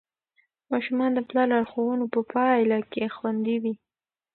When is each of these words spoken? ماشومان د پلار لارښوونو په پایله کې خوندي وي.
ماشومان 0.71 1.11
د 1.13 1.19
پلار 1.27 1.47
لارښوونو 1.53 2.05
په 2.13 2.19
پایله 2.31 2.77
کې 2.91 3.13
خوندي 3.15 3.55
وي. 3.63 3.73